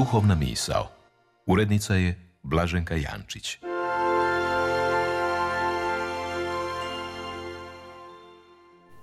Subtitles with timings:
[0.00, 0.88] Duhovna misao.
[1.46, 3.69] Urednica je Blaženka Jančić.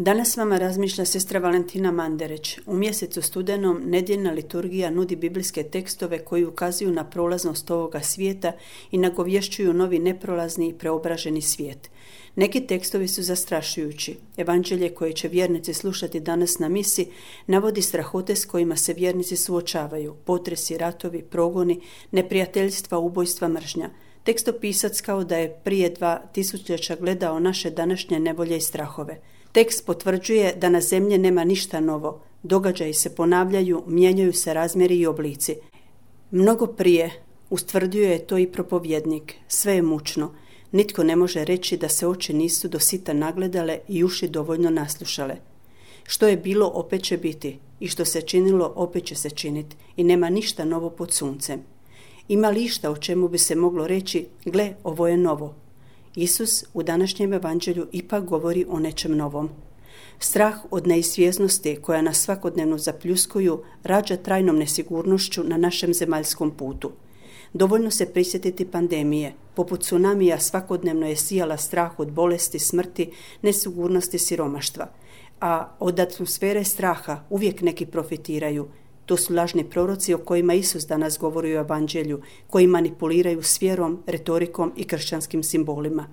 [0.00, 2.58] Danas vama razmišlja sestra Valentina Mandereć.
[2.66, 8.52] U mjesecu studenom nedjeljna liturgija nudi biblijske tekstove koji ukazuju na prolaznost ovoga svijeta
[8.90, 11.90] i nagovješćuju novi neprolazni i preobraženi svijet.
[12.36, 14.16] Neki tekstovi su zastrašujući.
[14.36, 17.06] Evanđelje koje će vjernici slušati danas na misi
[17.46, 20.14] navodi strahote s kojima se vjernici suočavaju.
[20.24, 23.90] Potresi, ratovi, progoni, neprijateljstva, ubojstva, mržnja.
[24.28, 29.20] Tekstopisac kao da je prije dva tisućljeća gledao naše današnje nevolje i strahove.
[29.52, 32.20] Tekst potvrđuje da na zemlji nema ništa novo.
[32.42, 35.56] Događaji se ponavljaju, mijenjaju se razmjeri i oblici.
[36.30, 37.10] Mnogo prije
[37.50, 39.34] ustvrdio je to i propovjednik.
[39.48, 40.34] Sve je mučno.
[40.72, 45.36] Nitko ne može reći da se oči nisu do sita nagledale i uši dovoljno naslušale.
[46.04, 47.58] Što je bilo, opet će biti.
[47.80, 49.76] I što se činilo, opet će se činiti.
[49.96, 51.77] I nema ništa novo pod suncem.
[52.28, 55.54] Ima li o čemu bi se moglo reći, gle, ovo je novo.
[56.14, 59.50] Isus u današnjem evanđelju ipak govori o nečem novom.
[60.18, 66.92] Strah od neizvjesnosti koja nas svakodnevno zapljuskuju rađa trajnom nesigurnošću na našem zemaljskom putu.
[67.52, 69.34] Dovoljno se prisjetiti pandemije.
[69.54, 73.10] Poput tsunamija svakodnevno je sijala strah od bolesti, smrti,
[73.42, 74.88] nesigurnosti, siromaštva.
[75.40, 78.68] A od atmosfere straha uvijek neki profitiraju.
[79.08, 84.02] To su lažni proroci o kojima Isus danas govori u evanđelju, koji manipuliraju s vjerom,
[84.06, 86.08] retorikom i kršćanskim simbolima.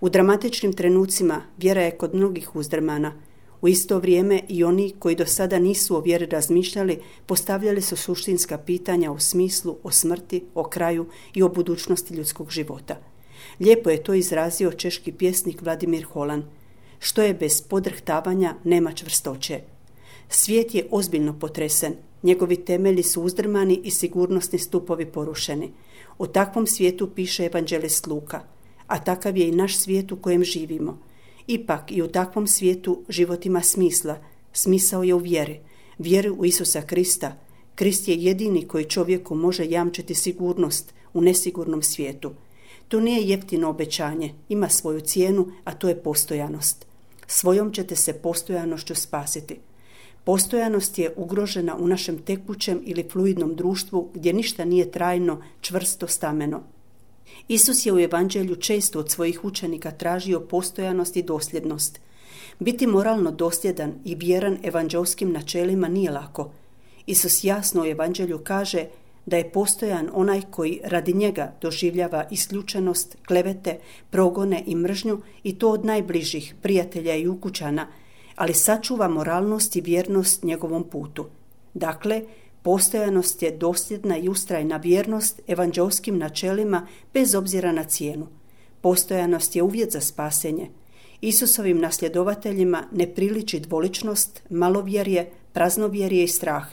[0.00, 3.12] U dramatičnim trenucima vjera je kod mnogih uzdrmana.
[3.60, 8.58] U isto vrijeme i oni koji do sada nisu o vjeri razmišljali postavljali su suštinska
[8.58, 12.96] pitanja u smislu o smrti, o kraju i o budućnosti ljudskog života.
[13.60, 16.44] Lijepo je to izrazio češki pjesnik Vladimir Holan.
[16.98, 19.60] Što je bez podrhtavanja nema čvrstoće.
[20.28, 25.72] Svijet je ozbiljno potresen, njegovi temelji su uzdrmani i sigurnosni stupovi porušeni.
[26.18, 28.40] O takvom svijetu piše evanđelist Luka,
[28.86, 30.98] a takav je i naš svijet u kojem živimo.
[31.46, 34.18] Ipak i u takvom svijetu život ima smisla,
[34.52, 35.60] smisao je u vjeri,
[35.98, 37.36] vjeri u Isusa Krista.
[37.74, 42.32] Krist je jedini koji čovjeku može jamčiti sigurnost u nesigurnom svijetu.
[42.88, 46.86] To nije jeftino obećanje, ima svoju cijenu, a to je postojanost.
[47.26, 49.58] Svojom ćete se postojanošću spasiti.
[50.24, 56.62] Postojanost je ugrožena u našem tekućem ili fluidnom društvu gdje ništa nije trajno, čvrsto, stameno.
[57.48, 62.00] Isus je u evanđelju često od svojih učenika tražio postojanost i dosljednost.
[62.58, 66.50] Biti moralno dosljedan i vjeran evanđelskim načelima nije lako.
[67.06, 68.86] Isus jasno u evanđelju kaže
[69.26, 73.78] da je postojan onaj koji radi njega doživljava isključenost, klevete,
[74.10, 77.86] progone i mržnju i to od najbližih prijatelja i ukućana–
[78.36, 81.26] ali sačuva moralnost i vjernost njegovom putu.
[81.74, 82.22] Dakle,
[82.62, 88.26] postojanost je dosljedna i ustrajna vjernost evanđelskim načelima bez obzira na cijenu.
[88.80, 90.68] Postojanost je uvjet za spasenje.
[91.20, 96.66] Isusovim nasljedovateljima ne priliči dvoličnost, malovjerje, praznovjerje i strah.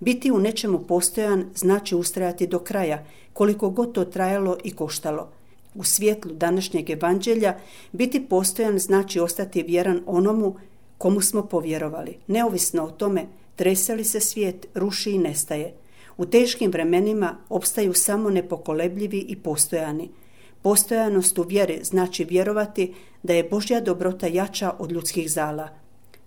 [0.00, 5.28] Biti u nečemu postojan znači ustrajati do kraja, koliko god to trajalo i koštalo.
[5.74, 7.58] U svjetlu današnjeg evanđelja
[7.92, 10.56] biti postojan znači ostati vjeran onomu
[10.98, 15.74] komu smo povjerovali, neovisno o tome trese li se svijet, ruši i nestaje.
[16.16, 20.10] U teškim vremenima opstaju samo nepokolebljivi i postojani.
[20.62, 25.68] Postojanost u vjeri znači vjerovati da je Božja dobrota jača od ljudskih zala.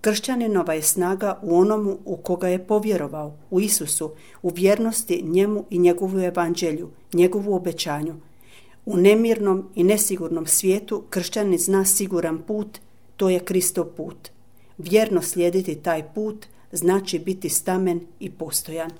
[0.00, 4.10] Kršćaninova je snaga u onomu u koga je povjerovao, u Isusu,
[4.42, 8.14] u vjernosti njemu i njegovu evanđelju, njegovu obećanju.
[8.86, 12.78] U nemirnom i nesigurnom svijetu kršćanin zna siguran put,
[13.16, 14.30] to je Kristov put.
[14.82, 18.90] Vjerno slijediti taj put znači biti stamen i postojan.